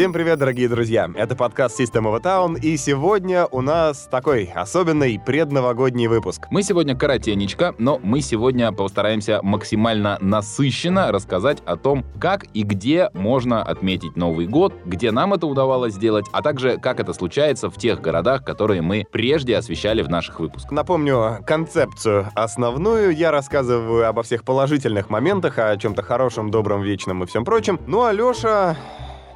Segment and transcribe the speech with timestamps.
[0.00, 1.10] Всем привет, дорогие друзья!
[1.14, 6.46] Это подкаст System of a Town, и сегодня у нас такой особенный предновогодний выпуск.
[6.50, 13.10] Мы сегодня коротенечко, но мы сегодня постараемся максимально насыщенно рассказать о том, как и где
[13.12, 17.76] можно отметить Новый год, где нам это удавалось сделать, а также как это случается в
[17.76, 20.72] тех городах, которые мы прежде освещали в наших выпусках.
[20.72, 23.14] Напомню концепцию основную.
[23.14, 27.78] Я рассказываю обо всех положительных моментах, о чем-то хорошем, добром, вечном и всем прочем.
[27.86, 28.78] Ну а Леша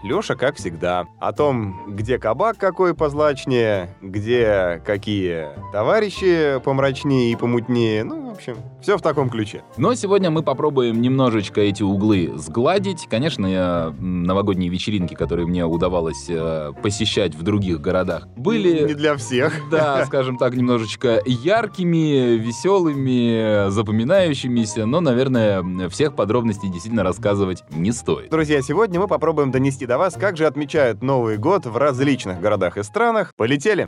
[0.04, 8.04] Лёша, как всегда, о том, где кабак какой позлачнее, где какие товарищи помрачнее и помутнее,
[8.04, 9.62] ну, общем, все в таком ключе.
[9.76, 13.06] Но сегодня мы попробуем немножечко эти углы сгладить.
[13.08, 18.86] Конечно, новогодние вечеринки, которые мне удавалось э, посещать в других городах, были...
[18.86, 19.54] Не для всех.
[19.70, 28.30] Да, скажем так, немножечко яркими, веселыми, запоминающимися, но, наверное, всех подробностей действительно рассказывать не стоит.
[28.30, 32.78] Друзья, сегодня мы попробуем донести до вас, как же отмечают Новый год в различных городах
[32.78, 33.32] и странах.
[33.36, 33.86] Полетели!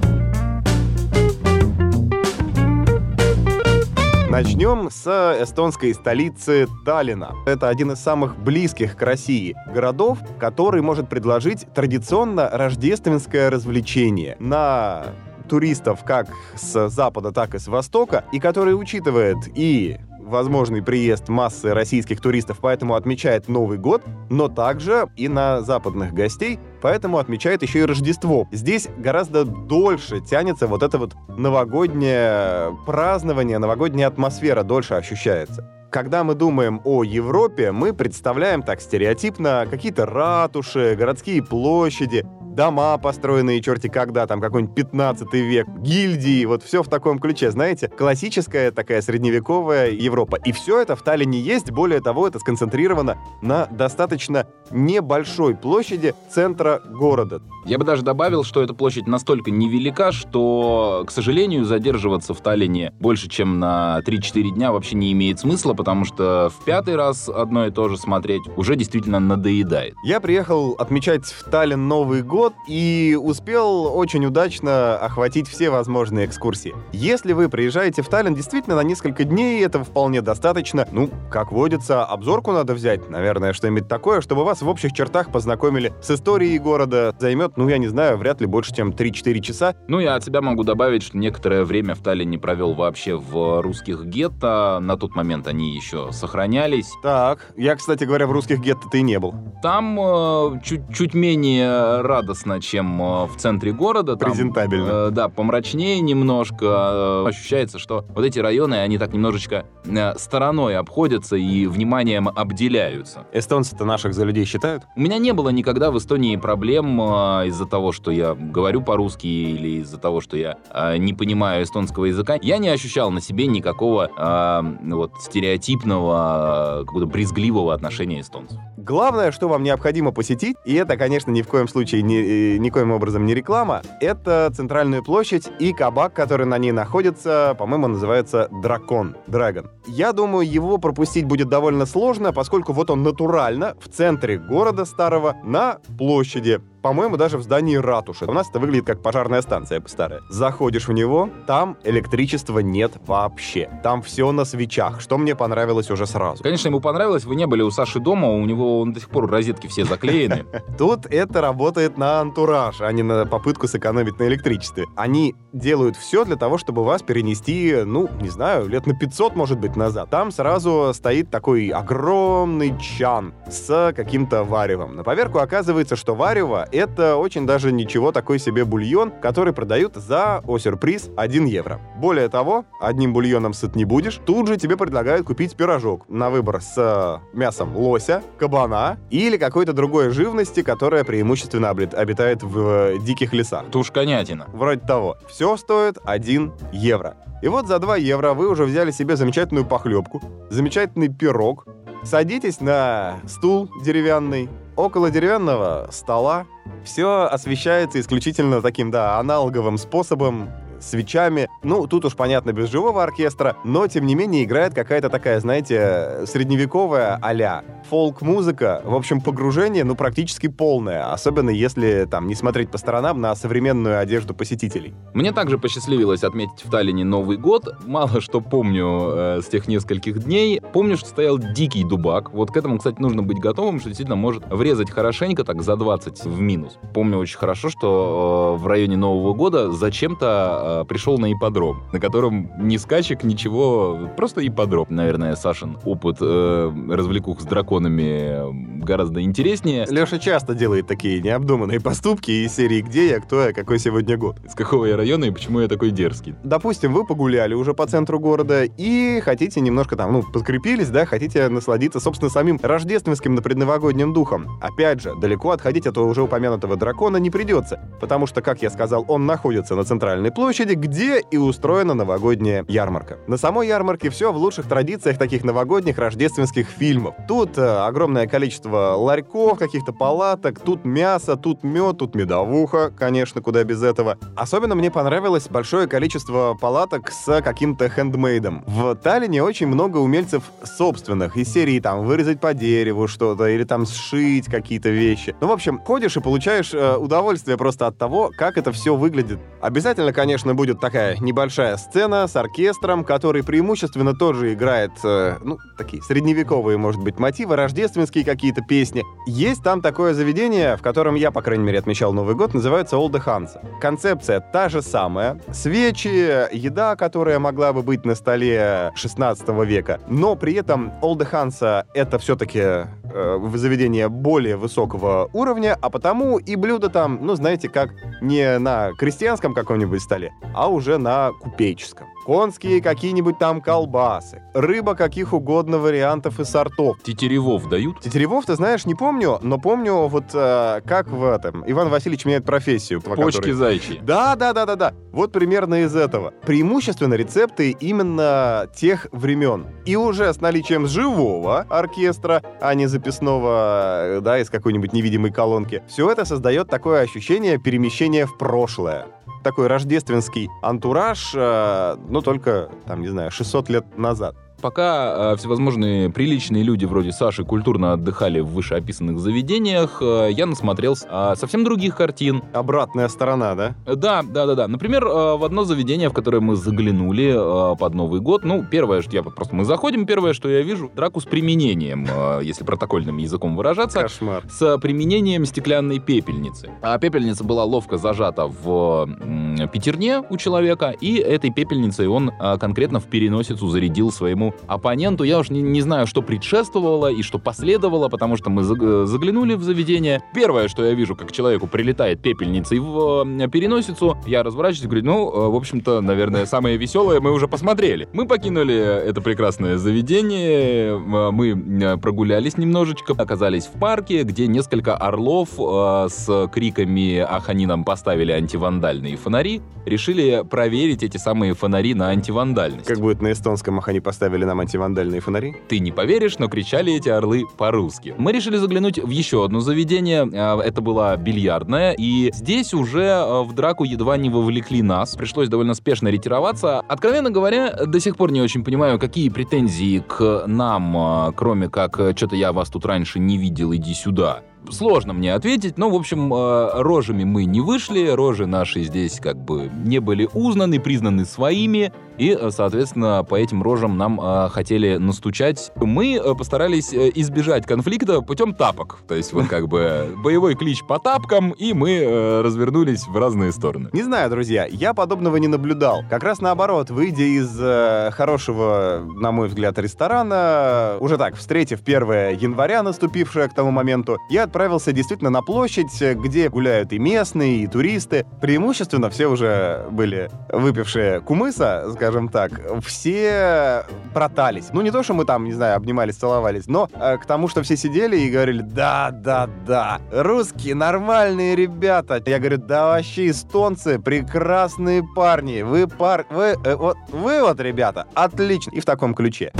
[4.36, 5.06] Начнем с
[5.40, 7.34] эстонской столицы Таллина.
[7.46, 15.14] Это один из самых близких к России городов, который может предложить традиционно рождественское развлечение на
[15.48, 19.96] туристов как с запада, так и с востока, и который учитывает и
[20.26, 26.58] возможный приезд массы российских туристов, поэтому отмечает Новый год, но также и на западных гостей,
[26.82, 28.48] поэтому отмечает еще и Рождество.
[28.52, 35.70] Здесь гораздо дольше тянется вот это вот новогоднее празднование, новогодняя атмосфера дольше ощущается.
[35.90, 43.60] Когда мы думаем о Европе, мы представляем так стереотипно какие-то ратуши, городские площади, дома построенные
[43.60, 49.02] черти когда, там какой-нибудь 15 век, гильдии, вот все в таком ключе, знаете, классическая такая
[49.02, 50.36] средневековая Европа.
[50.44, 56.80] И все это в Таллине есть, более того, это сконцентрировано на достаточно небольшой площади центра
[56.84, 57.42] города.
[57.66, 62.92] Я бы даже добавил, что эта площадь настолько невелика, что, к сожалению, задерживаться в Таллине
[63.00, 67.66] больше, чем на 3-4 дня вообще не имеет смысла, потому что в пятый раз одно
[67.66, 69.94] и то же смотреть уже действительно надоедает.
[70.04, 76.26] Я приехал отмечать в Таллин Новый год год и успел очень удачно охватить все возможные
[76.26, 76.74] экскурсии.
[76.92, 80.86] Если вы приезжаете в Таллин действительно на несколько дней, этого вполне достаточно.
[80.92, 85.92] Ну, как водится, обзорку надо взять, наверное, что-нибудь такое, чтобы вас в общих чертах познакомили
[86.00, 87.16] с историей города.
[87.18, 89.74] Займет, ну, я не знаю, вряд ли больше, чем 3-4 часа.
[89.88, 94.04] Ну, я от себя могу добавить, что некоторое время в Таллине провел вообще в русских
[94.04, 94.78] гетто.
[94.80, 96.92] На тот момент они еще сохранялись.
[97.02, 99.34] Так, я, кстати говоря, в русских гетто ты не был.
[99.62, 104.16] Там э, чуть, чуть менее радостно пафосно, чем э, в центре города.
[104.16, 104.88] Там, Презентабельно.
[104.90, 107.24] Э, да, помрачнее немножко.
[107.24, 113.26] Э, ощущается, что вот эти районы, они так немножечко э, стороной обходятся и вниманием обделяются.
[113.32, 114.84] Эстонцы-то наших за людей считают?
[114.96, 119.26] У меня не было никогда в Эстонии проблем э, из-за того, что я говорю по-русски
[119.26, 122.38] или из-за того, что я э, не понимаю эстонского языка.
[122.42, 128.58] Я не ощущал на себе никакого э, вот стереотипного, э, какого-то брезгливого отношения эстонцев.
[128.76, 132.92] Главное, что вам необходимо посетить, и это, конечно, ни в коем случае не, э, никоим
[132.92, 139.16] образом не реклама, это центральную площадь и кабак, который на ней находится, по-моему, называется Дракон,
[139.26, 139.70] Драгон.
[139.86, 145.36] Я думаю, его пропустить будет довольно сложно, поскольку вот он натурально в центре города старого
[145.44, 148.26] на площади по-моему, даже в здании ратуши.
[148.26, 150.22] У нас это выглядит как пожарная станция старая.
[150.28, 153.68] Заходишь в него, там электричества нет вообще.
[153.82, 156.44] Там все на свечах, что мне понравилось уже сразу.
[156.44, 159.66] Конечно, ему понравилось, вы не были у Саши дома, у него до сих пор розетки
[159.66, 160.46] все заклеены.
[160.78, 164.84] Тут это работает на антураж, а не на попытку сэкономить на электричестве.
[164.94, 169.58] Они делают все для того, чтобы вас перенести, ну, не знаю, лет на 500, может
[169.58, 170.08] быть, назад.
[170.10, 174.94] Там сразу стоит такой огромный чан с каким-то варевом.
[174.94, 180.42] На поверку оказывается, что варево это очень даже ничего такой себе бульон, который продают за,
[180.46, 181.80] о сюрприз, 1 евро.
[181.96, 186.60] Более того, одним бульоном сыт не будешь, тут же тебе предлагают купить пирожок на выбор
[186.60, 192.58] с э, мясом лося, кабана или какой-то другой живности, которая преимущественно обитает в
[192.94, 193.66] э, диких лесах.
[193.70, 194.46] Тушканятина.
[194.52, 195.16] Вроде того.
[195.28, 197.16] Все стоит 1 евро.
[197.42, 201.66] И вот за 2 евро вы уже взяли себе замечательную похлебку, замечательный пирог,
[202.02, 206.46] садитесь на стул деревянный, около деревянного стола.
[206.84, 210.50] Все освещается исключительно таким, да, аналоговым способом
[210.80, 211.48] свечами.
[211.62, 216.24] Ну, тут уж понятно, без живого оркестра, но, тем не менее, играет какая-то такая, знаете,
[216.26, 218.82] средневековая а фолк-музыка.
[218.84, 223.98] В общем, погружение, ну, практически полное, особенно если, там, не смотреть по сторонам на современную
[223.98, 224.94] одежду посетителей.
[225.14, 227.76] Мне также посчастливилось отметить в Таллине Новый год.
[227.84, 230.60] Мало что помню э, с тех нескольких дней.
[230.72, 232.32] Помню, что стоял дикий дубак.
[232.32, 236.24] Вот к этому, кстати, нужно быть готовым, что действительно может врезать хорошенько, так за 20
[236.24, 236.78] в минус.
[236.94, 242.00] Помню очень хорошо, что э, в районе Нового года зачем-то э, пришел на ипподром, на
[242.00, 244.86] котором ни скачек, ничего, просто ипподром.
[244.88, 249.86] Наверное, Сашин опыт э, развлекух с драконами гораздо интереснее.
[249.88, 253.20] Леша часто делает такие необдуманные поступки из серии «Где я?
[253.20, 253.52] Кто я?
[253.52, 256.34] Какой сегодня год?» С какого я района и почему я такой дерзкий?
[256.44, 261.48] Допустим, вы погуляли уже по центру города и хотите немножко там, ну, подкрепились, да, хотите
[261.48, 264.58] насладиться, собственно, самим рождественским на предновогодним духом.
[264.60, 269.04] Опять же, далеко отходить от уже упомянутого дракона не придется, потому что, как я сказал,
[269.08, 273.18] он находится на центральной площади, где и устроена новогодняя ярмарка.
[273.26, 277.14] На самой ярмарке все в лучших традициях таких новогодних рождественских фильмов.
[277.28, 283.64] Тут э, огромное количество ларьков, каких-то палаток, тут мясо, тут мед, тут медовуха, конечно, куда
[283.64, 284.18] без этого.
[284.34, 288.64] Особенно мне понравилось большое количество палаток с каким-то хендмейдом.
[288.66, 293.86] В Таллине очень много умельцев собственных, из серии там вырезать по дереву что-то, или там
[293.86, 295.34] сшить какие-то вещи.
[295.40, 299.38] Ну, в общем, ходишь и получаешь э, удовольствие просто от того, как это все выглядит.
[299.60, 306.02] Обязательно, конечно, будет такая небольшая сцена с оркестром, который преимущественно тоже играет, э, ну, такие
[306.02, 309.02] средневековые, может быть, мотивы, рождественские какие-то песни.
[309.26, 313.20] Есть там такое заведение, в котором я, по крайней мере, отмечал Новый год, называется Олда
[313.20, 313.60] Ханса.
[313.80, 315.40] Концепция та же самая.
[315.52, 316.08] Свечи,
[316.52, 322.18] еда, которая могла бы быть на столе 16 века, но при этом Олда Ханса это
[322.18, 327.90] все-таки э, заведение более высокого уровня, а потому и блюда там, ну, знаете, как
[328.20, 335.32] не на крестьянском каком-нибудь столе, а уже на купеческом конские какие-нибудь там колбасы, рыба каких
[335.32, 337.00] угодно вариантов и сортов.
[337.04, 338.00] Тетеревов дают?
[338.00, 341.62] Тетеревов, ты знаешь, не помню, но помню вот э, как в этом.
[341.70, 343.00] Иван Васильевич меняет профессию.
[343.00, 343.52] Почки который...
[343.52, 344.00] зайчи.
[344.02, 344.94] Да, да, да, да, да.
[345.12, 346.32] Вот примерно из этого.
[346.44, 349.68] Преимущественно рецепты именно тех времен.
[349.84, 355.82] И уже с наличием живого оркестра, а не записного, э, да, из какой-нибудь невидимой колонки,
[355.86, 359.06] все это создает такое ощущение перемещения в прошлое
[359.44, 364.34] такой рождественский антураж, э, но только, там, не знаю, 600 лет назад.
[364.60, 371.06] Пока э, всевозможные приличные люди вроде Саши культурно отдыхали в вышеописанных заведениях, э, я насмотрелся
[371.10, 372.42] э, совсем других картин.
[372.52, 373.74] Обратная сторона, да?
[373.84, 374.68] Да, да, да, да.
[374.68, 377.34] Например, э, в одно заведение, в которое мы заглянули
[377.72, 380.90] э, под Новый год, ну, первое, что я просто мы заходим, первое, что я вижу,
[380.94, 384.02] драку с применением, э, если протокольным языком выражаться.
[384.02, 384.42] Кошмар.
[384.48, 386.70] С применением стеклянной пепельницы.
[386.80, 392.58] А пепельница была ловко зажата в э, пятерне у человека, и этой пепельницей он э,
[392.58, 395.24] конкретно в переносицу зарядил своему своему оппоненту.
[395.24, 399.62] Я уж не, не знаю, что предшествовало и что последовало, потому что мы заглянули в
[399.62, 400.22] заведение.
[400.34, 405.04] Первое, что я вижу, как человеку прилетает пепельницей в э, переносицу, я разворачиваюсь и говорю,
[405.04, 408.08] ну, э, в общем-то, наверное, самое веселое мы уже посмотрели.
[408.12, 415.50] Мы покинули это прекрасное заведение, э, мы прогулялись немножечко, оказались в парке, где несколько орлов
[415.56, 422.86] с криками «Ах, они нам поставили антивандальные фонари!» решили проверить эти самые фонари на антивандальность.
[422.86, 425.54] Как будет на эстонском «Ах, они поставили поставили нам антивандальные фонари?
[425.68, 428.14] Ты не поверишь, но кричали эти орлы по-русски.
[428.18, 430.28] Мы решили заглянуть в еще одно заведение.
[430.32, 431.94] А, это была бильярдная.
[431.98, 435.14] И здесь уже а, в драку едва не вовлекли нас.
[435.14, 436.80] Пришлось довольно спешно ретироваться.
[436.80, 441.94] Откровенно говоря, до сих пор не очень понимаю, какие претензии к нам, а, кроме как
[442.16, 446.32] «что-то я вас тут раньше не видел, иди сюда» сложно мне ответить, но, в общем,
[446.32, 452.36] рожами мы не вышли, рожи наши здесь как бы не были узнаны, признаны своими, и,
[452.38, 455.70] э, соответственно, по этим рожам нам э, хотели настучать.
[455.76, 458.98] Мы э, постарались э, избежать конфликта путем тапок.
[459.06, 463.52] То есть вот как бы боевой клич по тапкам, и мы э, развернулись в разные
[463.52, 463.90] стороны.
[463.92, 466.04] Не знаю, друзья, я подобного не наблюдал.
[466.08, 472.38] Как раз наоборот, выйдя из э, хорошего, на мой взгляд, ресторана, уже так, встретив 1
[472.38, 477.66] января, наступившее к тому моменту, я отправился действительно на площадь, где гуляют и местные, и
[477.66, 478.24] туристы.
[478.40, 482.52] Преимущественно все уже были выпившие кумыса, скажем так,
[482.84, 484.68] все протались.
[484.72, 487.62] Ну, не то, что мы там, не знаю, обнимались, целовались, но э, к тому, что
[487.62, 492.22] все сидели и говорили, да, да, да, русские нормальные ребята.
[492.26, 495.62] Я говорю, да вообще эстонцы прекрасные парни.
[495.62, 496.26] Вы пар...
[496.30, 498.70] Вы, э, вот, вы вот, ребята, отлично.
[498.70, 499.52] И в таком ключе.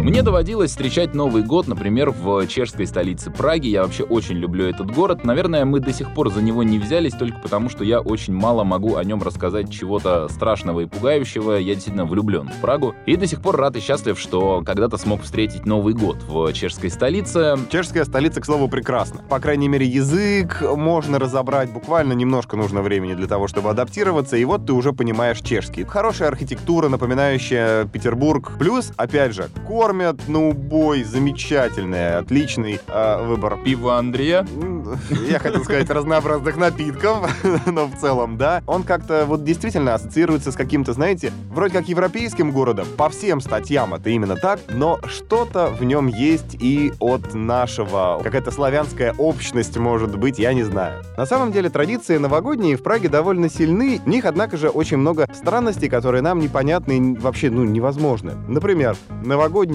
[0.00, 3.68] Мне доводилось встречать Новый год, например, в чешской столице Праге.
[3.68, 5.24] Я вообще очень люблю этот город.
[5.24, 8.64] Наверное, мы до сих пор за него не взялись только потому, что я очень мало
[8.64, 11.52] могу о нем рассказать чего-то страшного и пугающего.
[11.52, 12.94] Я действительно влюблен в Прагу.
[13.04, 16.88] И до сих пор рад и счастлив, что когда-то смог встретить Новый год в чешской
[16.88, 17.58] столице.
[17.70, 19.20] Чешская столица, к слову, прекрасна.
[19.28, 21.70] По крайней мере, язык можно разобрать.
[21.70, 24.38] Буквально немножко нужно времени для того, чтобы адаптироваться.
[24.38, 25.84] И вот ты уже понимаешь чешский.
[25.84, 28.52] Хорошая архитектура, напоминающая Петербург.
[28.58, 29.50] Плюс, опять же,
[29.90, 31.02] кормят на убой.
[31.02, 33.58] Замечательный, отличный э, выбор.
[33.64, 34.46] Пиво Андрея.
[35.28, 37.28] Я хотел сказать разнообразных напитков,
[37.66, 38.62] но в целом, да.
[38.68, 42.86] Он как-то вот действительно ассоциируется с каким-то, знаете, вроде как европейским городом.
[42.96, 48.20] По всем статьям это именно так, но что-то в нем есть и от нашего.
[48.22, 51.02] Какая-то славянская общность, может быть, я не знаю.
[51.16, 54.00] На самом деле традиции новогодние в Праге довольно сильны.
[54.04, 58.34] В них, однако же, очень много странностей, которые нам непонятны и вообще, ну, невозможны.
[58.46, 58.96] Например,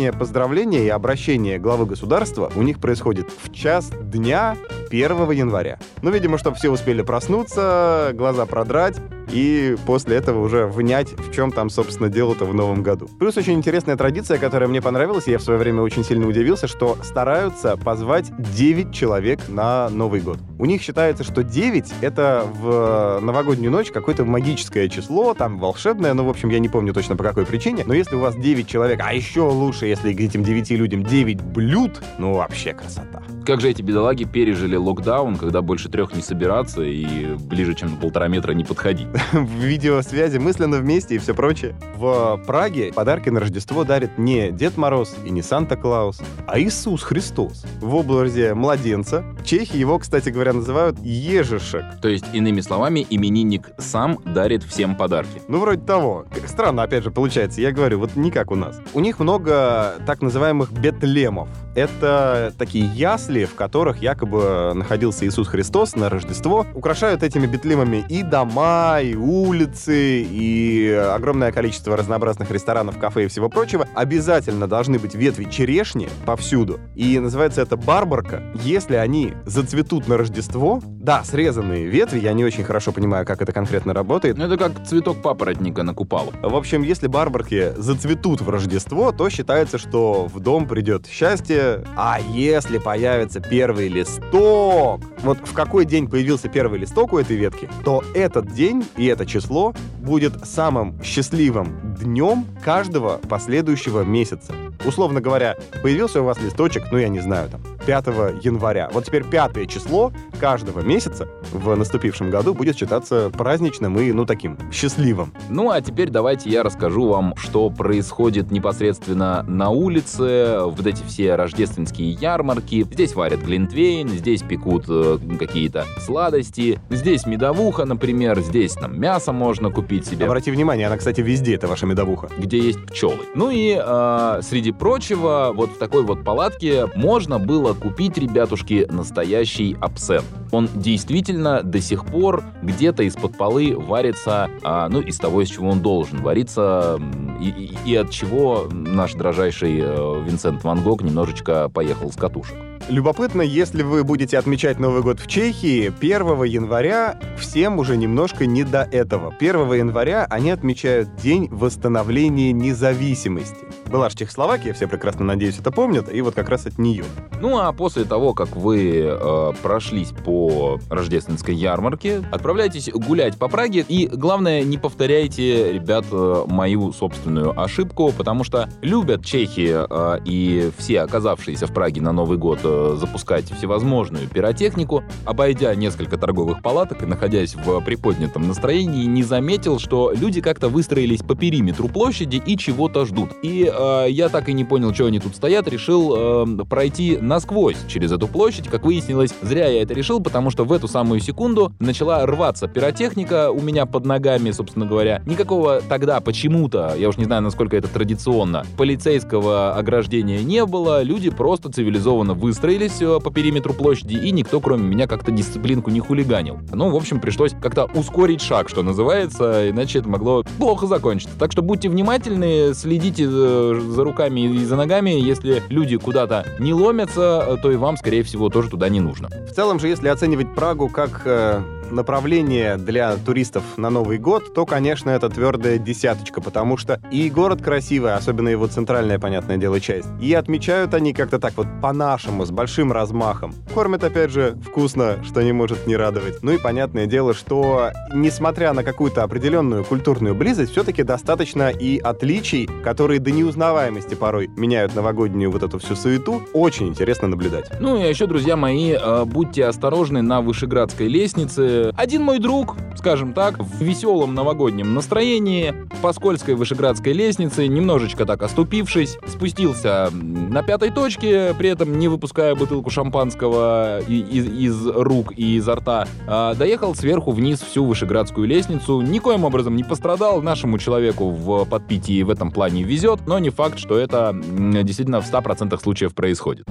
[0.06, 4.56] новогоднее поздравление и обращение главы государства у них происходит в час дня
[4.90, 5.80] 1 января.
[6.02, 8.98] Ну, видимо, чтобы все успели проснуться, глаза продрать,
[9.36, 13.10] и после этого уже внять, в чем там, собственно, дело-то в новом году.
[13.20, 16.98] Плюс очень интересная традиция, которая мне понравилась, я в свое время очень сильно удивился, что
[17.04, 20.40] стараются позвать 9 человек на Новый год.
[20.58, 26.24] У них считается, что 9— это в новогоднюю ночь какое-то магическое число, там волшебное, ну,
[26.24, 29.02] в общем, я не помню точно по какой причине, но если у вас 9 человек,
[29.04, 33.22] а еще лучше, если этим 9 людям 9 блюд, ну, вообще красота.
[33.46, 37.98] Как же эти бедолаги пережили локдаун, когда больше трех не собираться и ближе, чем на
[37.98, 39.08] полтора метра не подходить?
[39.32, 41.76] В видеосвязи, мысленно вместе и все прочее.
[41.96, 47.66] В Праге подарки на Рождество дарит не Дед Мороз и не Санта-Клаус, а Иисус Христос.
[47.82, 49.24] В образе младенца.
[49.44, 51.84] Чехи его, кстати говоря, называют Ежишек.
[52.02, 55.42] То есть, иными словами, именинник сам дарит всем подарки.
[55.48, 56.26] Ну, вроде того.
[56.34, 57.62] Как странно, опять же, получается.
[57.62, 58.80] Я говорю, вот не как у нас.
[58.94, 61.48] У них много так называемых бетлемов.
[61.76, 66.66] Это такие ясли, в которых якобы находился Иисус Христос на Рождество.
[66.74, 73.50] Украшают этими бетлемами и дома, и улицы, и огромное количество разнообразных ресторанов, кафе и всего
[73.50, 73.88] прочего.
[73.94, 76.80] Обязательно должны быть ветви черешни повсюду.
[76.96, 78.44] И называется это барбарка.
[78.64, 83.52] Если они зацветут на Рождество, да, срезанные ветви, я не очень хорошо понимаю, как это
[83.52, 84.38] конкретно работает.
[84.38, 86.34] Ну, это как цветок папоротника на купалу.
[86.42, 91.84] В общем, если барбарки зацветут в Рождество, то считается, что в дом придет счастье.
[91.96, 97.70] А если появится первый листок, вот в какой день появился первый листок у этой ветки,
[97.84, 104.54] то этот день и это число будет самым счастливым днем каждого последующего месяца.
[104.86, 108.08] Условно говоря, появился у вас листочек, ну я не знаю, там, 5
[108.44, 108.90] января.
[108.92, 114.58] Вот теперь пятое число каждого месяца в наступившем году будет считаться праздничным и, ну, таким
[114.72, 115.34] счастливым.
[115.50, 121.36] Ну, а теперь давайте я расскажу вам, что происходит непосредственно на улице, вот эти все
[121.36, 122.86] рождественские ярмарки.
[122.92, 129.72] Здесь варят глинтвейн, здесь пекут э, какие-то сладости, здесь медовуха, например, здесь там мясо можно
[129.72, 130.26] купить себе.
[130.26, 132.30] Обрати внимание, она, кстати, везде, это ваша медовуха.
[132.38, 133.20] Где есть пчелы.
[133.36, 139.78] Ну и, э, среди прочего, вот в такой вот палатке можно было купить, ребятушки, настоящий
[139.80, 140.25] абсент.
[140.52, 145.70] Он действительно до сих пор где-то из-под полы варится, а, ну, из того, из чего
[145.70, 147.00] он должен вариться,
[147.42, 152.56] и, и, и от чего наш дрожайший э, Винсент Ван Гог немножечко поехал с катушек.
[152.88, 158.64] Любопытно, если вы будете отмечать Новый год в Чехии, 1 января всем уже немножко не
[158.64, 159.34] до этого.
[159.40, 163.66] 1 января они отмечают День восстановления независимости.
[163.90, 167.06] Была же Чехословакия, все прекрасно, надеюсь, это помнят, и вот как раз от нее.
[167.40, 173.86] Ну а после того, как вы э, прошлись по рождественской ярмарке, отправляйтесь гулять по Праге,
[173.88, 180.72] и главное, не повторяйте, ребят, э, мою собственную ошибку, потому что любят чехи э, и
[180.78, 187.04] все оказавшиеся в Праге на Новый год э, запускать всевозможную пиротехнику, обойдя несколько торговых палаток
[187.04, 192.58] и находясь в приподнятом настроении, не заметил, что люди как-то выстроились по периметру площади и
[192.58, 193.30] чего-то ждут.
[193.42, 197.78] И э, я так и не понял, что они тут стоят, решил э, пройти насквозь
[197.88, 198.68] через эту площадь.
[198.68, 203.52] Как выяснилось, зря я это решил, потому что в эту самую секунду начала рваться пиротехника
[203.52, 205.22] у меня под ногами, собственно говоря.
[205.26, 211.30] Никакого тогда почему-то, я уж не знаю, насколько это традиционно, полицейского ограждения не было, люди
[211.30, 216.00] просто цивилизованно выстроились выстроились э, по периметру площади, и никто, кроме меня, как-то дисциплинку не
[216.00, 216.60] хулиганил.
[216.72, 221.38] Ну, в общем, пришлось как-то ускорить шаг, что называется, иначе это могло плохо закончиться.
[221.38, 225.12] Так что будьте внимательны, следите э, за руками и за ногами.
[225.12, 229.30] Если люди куда-то не ломятся, то и вам, скорее всего, тоже туда не нужно.
[229.30, 231.62] В целом же, если оценивать Прагу как э,
[231.92, 237.62] направление для туристов на Новый год, то, конечно, это твердая десяточка, потому что и город
[237.62, 242.52] красивый, особенно его центральная, понятное дело, часть, и отмечают они как-то так вот по-нашему, с
[242.52, 243.54] большим размахом.
[243.74, 246.40] Кормят, опять же, вкусно, что не может не радовать.
[246.42, 252.70] Ну и понятное дело, что, несмотря на какую-то определенную культурную близость, все-таки достаточно и отличий,
[252.84, 256.44] которые до неузнаваемости порой меняют новогоднюю вот эту всю суету.
[256.54, 257.70] Очень интересно наблюдать.
[257.80, 261.85] Ну и еще, друзья мои, э, будьте осторожны на Вышеградской лестнице.
[261.96, 268.44] Один мой друг, скажем так, в веселом новогоднем настроении по скользкой Вышеградской лестнице, немножечко так
[268.44, 275.56] оступившись, спустился на пятой точке, при этом не выпуская бутылку шампанского из, из рук и
[275.58, 281.30] изо рта, а доехал сверху вниз всю Вышеградскую лестницу, никоим образом не пострадал, нашему человеку
[281.30, 286.14] в подпитии в этом плане везет, но не факт, что это действительно в 100% случаев
[286.14, 286.68] происходит.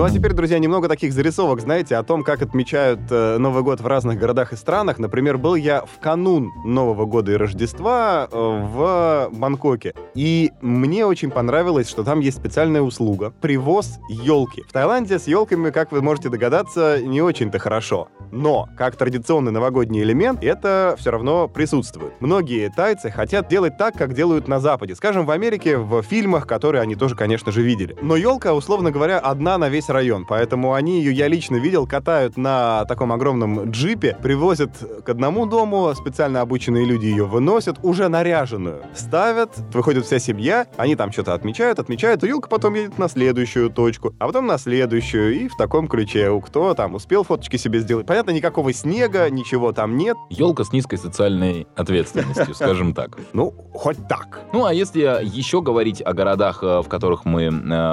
[0.00, 3.82] Ну а теперь, друзья, немного таких зарисовок, знаете, о том, как отмечают э, Новый год
[3.82, 4.98] в разных городах и странах.
[4.98, 9.92] Например, был я в канун Нового года и Рождества э, в Бангкоке.
[10.14, 14.62] И мне очень понравилось, что там есть специальная услуга— привоз елки.
[14.66, 18.08] В Таиланде с елками, как вы можете догадаться, не очень-то хорошо.
[18.32, 22.14] Но, как традиционный новогодний элемент, это все равно присутствует.
[22.20, 24.94] Многие тайцы хотят делать так, как делают на Западе.
[24.94, 27.94] Скажем, в Америке, в фильмах, которые они тоже, конечно же, видели.
[28.00, 30.26] Но елка, условно говоря, одна на весь район.
[30.26, 34.72] Поэтому они ее, я лично видел, катают на таком огромном джипе, привозят
[35.04, 38.82] к одному дому, специально обученные люди ее выносят, уже наряженную.
[38.94, 43.70] Ставят, выходит вся семья, они там что-то отмечают, отмечают, и елка потом едет на следующую
[43.70, 46.30] точку, а потом на следующую, и в таком ключе.
[46.30, 48.06] У кто там успел фоточки себе сделать.
[48.06, 50.16] Понятно, никакого снега, ничего там нет.
[50.30, 53.18] Елка с низкой социальной ответственностью, скажем так.
[53.32, 54.40] Ну, хоть так.
[54.52, 57.48] Ну, а если еще говорить о городах, э, в которых мы э,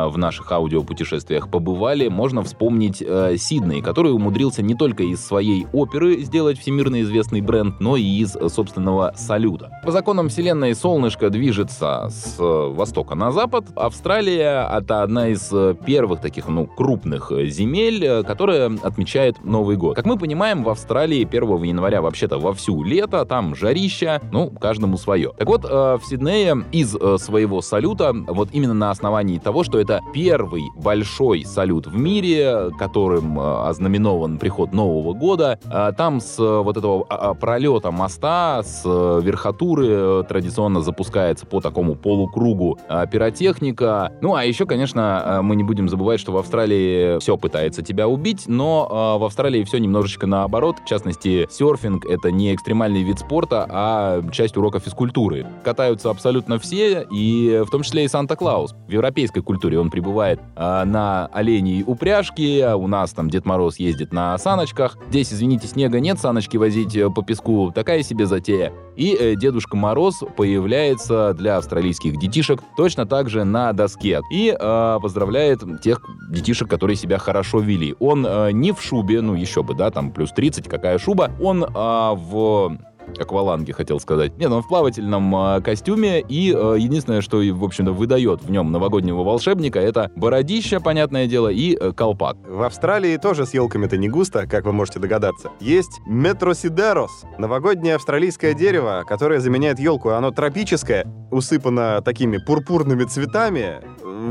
[0.07, 5.67] в наших аудиопутешествиях побывали, бывали, можно вспомнить э, Сидней, который умудрился не только из своей
[5.73, 9.69] оперы сделать всемирно известный бренд, но и из э, собственного салюта.
[9.85, 13.65] По законам вселенной солнышко движется с э, востока на запад.
[13.75, 19.95] Австралия— это одна из э, первых таких, ну, крупных земель, которая отмечает Новый год.
[19.95, 25.31] Как мы понимаем, в Австралии 1 января вообще-то вовсю лето, там жарища, ну, каждому свое.
[25.37, 26.89] Так вот, в Сиднее из
[27.21, 32.71] своего салюта, вот именно на основании того, что это первый большой салют салют в мире,
[32.79, 35.59] которым э, ознаменован приход Нового года.
[35.65, 41.45] А там с э, вот этого а, а, пролета моста, с э, верхотуры традиционно запускается
[41.45, 42.79] по такому полукругу
[43.11, 44.13] пиротехника.
[44.21, 48.43] Ну, а еще, конечно, мы не будем забывать, что в Австралии все пытается тебя убить,
[48.47, 50.77] но в Австралии все немножечко наоборот.
[50.83, 55.45] В частности, серфинг— это не экстремальный вид спорта, а часть урока физкультуры.
[55.63, 58.73] Катаются абсолютно все, и в том числе и Санта-Клаус.
[58.87, 63.77] В европейской культуре он прибывает на оленей оленей упряжки, а у нас там Дед Мороз
[63.77, 64.97] ездит на саночках.
[65.09, 68.73] Здесь, извините, снега нет, саночки возить э, по песку, такая себе затея.
[68.95, 74.21] И э, Дедушка Мороз появляется для австралийских детишек точно так же на доске.
[74.31, 77.95] И э, поздравляет тех детишек, которые себя хорошо вели.
[77.99, 81.31] Он э, не в шубе, ну еще бы, да, там плюс 30, какая шуба.
[81.41, 82.77] Он э, в
[83.19, 84.37] акваланге, хотел сказать.
[84.37, 88.71] Нет, он в плавательном э, костюме, и э, единственное, что, в общем-то, выдает в нем
[88.71, 92.37] новогоднего волшебника, это бородища, понятное дело, и э, колпак.
[92.47, 95.51] В Австралии тоже с елками-то не густо, как вы можете догадаться.
[95.59, 100.09] Есть метросидерос, новогоднее австралийское дерево, которое заменяет елку.
[100.09, 103.81] Оно тропическое, усыпано такими пурпурными цветами,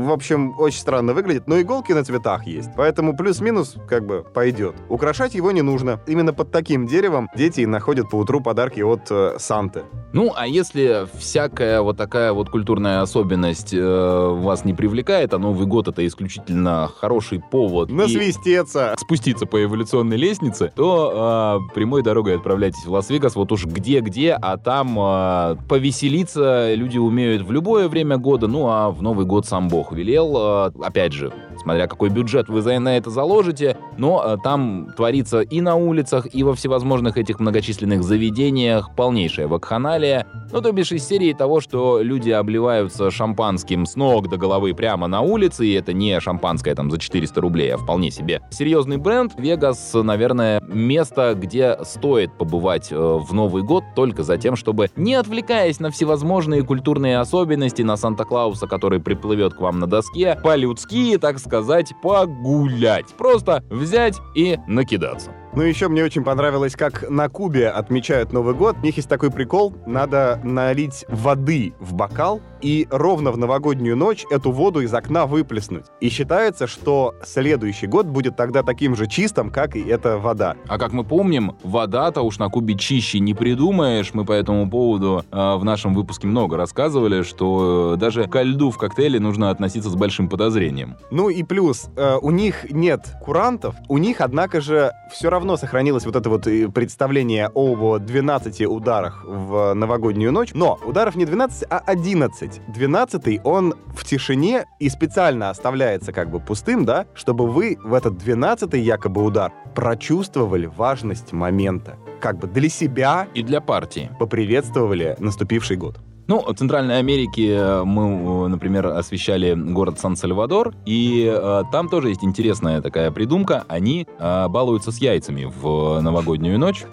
[0.05, 2.69] в общем, очень странно выглядит, но иголки на цветах есть.
[2.75, 4.75] Поэтому плюс-минус как бы пойдет.
[4.89, 5.99] Украшать его не нужно.
[6.07, 9.83] Именно под таким деревом дети находят по утру подарки от э, Санты.
[10.13, 15.67] Ну, а если всякая вот такая вот культурная особенность э, вас не привлекает, а Новый
[15.67, 22.85] год это исключительно хороший повод насвистеться, спуститься по эволюционной лестнице, то э, прямой дорогой отправляйтесь
[22.85, 28.47] в Лас-Вегас, вот уж где-где, а там э, повеселиться люди умеют в любое время года,
[28.47, 31.31] ну а в Новый год сам Бог велел, э, опять же,
[31.67, 36.41] смотря какой бюджет вы на это заложите, но э, там творится и на улицах, и
[36.41, 40.25] во всевозможных этих многочисленных заведениях полнейшая вакханалия.
[40.53, 45.07] Ну, то бишь из серии того, что люди обливаются шампанским с ног до головы прямо
[45.07, 49.33] на улице, и это не шампанское там за 400 рублей, а вполне себе серьезный бренд.
[49.37, 55.15] Вегас, наверное, место, где стоит побывать э, в Новый год только за тем, чтобы, не
[55.15, 61.39] отвлекаясь на всевозможные культурные особенности, на Санта-Клауса, который приплывет к вам на доске, по-людски, так
[61.39, 61.56] сказать,
[62.01, 63.07] погулять.
[63.17, 65.31] Просто взять и накидаться.
[65.57, 68.75] Ну, еще мне очень понравилось, как на Кубе отмечают Новый год.
[68.79, 69.73] У них есть такой прикол.
[69.87, 75.85] Надо налить воды в бокал, и ровно в новогоднюю ночь эту воду из окна выплеснуть.
[75.99, 80.55] И считается, что следующий год будет тогда таким же чистым, как и эта вода.
[80.67, 84.13] А как мы помним, вода-то уж на кубе чище не придумаешь.
[84.13, 88.71] Мы по этому поводу э, в нашем выпуске много рассказывали, что э, даже ко льду
[88.71, 90.95] в коктейле нужно относиться с большим подозрением.
[91.11, 96.05] Ну и плюс, э, у них нет курантов, у них, однако же, все равно сохранилось
[96.05, 101.65] вот это вот э, представление о 12 ударах в новогоднюю ночь, но ударов не 12,
[101.69, 102.46] а 11.
[102.67, 108.17] 12 он в тишине и специально оставляется как бы пустым, да, чтобы вы в этот
[108.17, 111.97] 12 якобы удар прочувствовали важность момента.
[112.21, 114.09] Как бы для себя И для партии.
[114.19, 115.99] поприветствовали наступивший год.
[116.27, 122.09] Ну, в Центральной Америке э, мы, э, например, освещали город Сан-Сальвадор, и э, там тоже
[122.09, 123.63] есть интересная такая придумка.
[123.69, 126.83] Они э, балуются с яйцами в новогоднюю ночь.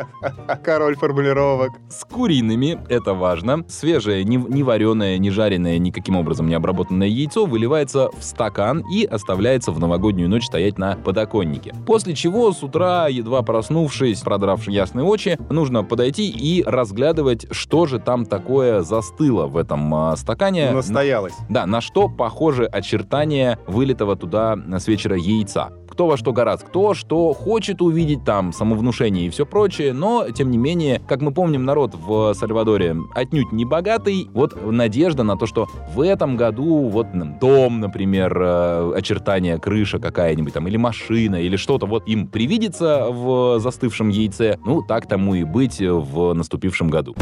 [0.64, 1.72] Король формулировок.
[1.90, 3.66] С куриными, это важно.
[3.68, 9.04] Свежее, не, не вареное, не жареное, никаким образом не обработанное яйцо выливается в стакан и
[9.04, 11.74] оставляется в новогоднюю ночь стоять на подоконнике.
[11.86, 17.98] После чего с утра, едва проснувшись, продравши ясные очи, нужно подойти и разглядывать, что же
[17.98, 20.70] там такое застыло в этом а, стакане.
[20.70, 21.34] Настоялось.
[21.48, 25.70] Да, на что похожи очертания вылитого туда с вечера яйца.
[25.90, 30.50] Кто во что гораст, кто что хочет увидеть там, самовнушение и все прочее, но, тем
[30.50, 34.30] не менее, как мы помним, народ в Сальвадоре отнюдь не богатый.
[34.32, 37.08] Вот надежда на то, что в этом году вот
[37.40, 43.58] дом, например, э, очертания, крыша какая-нибудь там, или машина, или что-то вот им привидится в
[43.58, 47.16] застывшем яйце, ну, так тому и быть в наступившем году.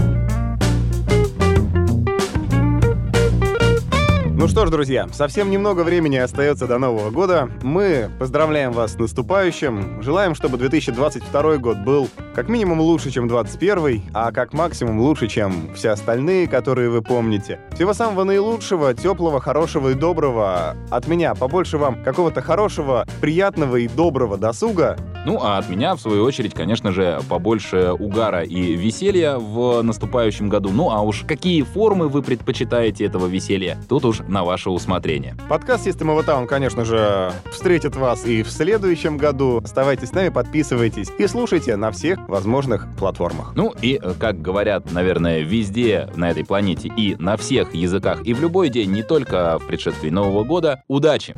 [4.48, 7.50] Ну что ж, друзья, совсем немного времени остается до Нового года.
[7.62, 10.02] Мы поздравляем вас с наступающим.
[10.02, 15.74] Желаем, чтобы 2022 год был как минимум лучше, чем 2021, а как максимум лучше, чем
[15.74, 17.60] все остальные, которые вы помните.
[17.74, 20.74] Всего самого наилучшего, теплого, хорошего и доброго.
[20.90, 24.96] От меня побольше вам какого-то хорошего, приятного и доброго досуга.
[25.28, 30.48] Ну, а от меня, в свою очередь, конечно же, побольше угара и веселья в наступающем
[30.48, 30.70] году.
[30.70, 35.36] Ну, а уж какие формы вы предпочитаете этого веселья, тут уж на ваше усмотрение.
[35.50, 39.60] Подкаст System of a Town, конечно же, встретит вас и в следующем году.
[39.62, 43.52] Оставайтесь с нами, подписывайтесь и слушайте на всех возможных платформах.
[43.54, 48.32] Ну и, э, как говорят, наверное, везде на этой планете и на всех языках и
[48.32, 51.34] в любой день, не только в предшествии Нового года, удачи!